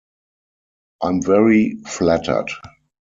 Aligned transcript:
I'm 1.03 1.21
very 1.21 1.75
flattered. 1.87 2.49